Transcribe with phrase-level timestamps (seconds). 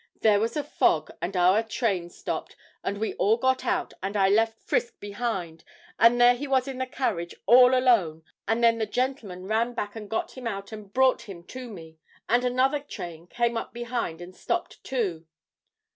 [0.21, 4.29] There was a fog and our train stopped, and we all got out, and I
[4.29, 5.63] left Frisk behind,
[5.99, 9.95] and there he was in the carriage all alone, and then the gentleman ran back
[9.95, 11.99] and got him out and brought him to me.
[12.27, 15.27] And another train came up behind and stopped too.'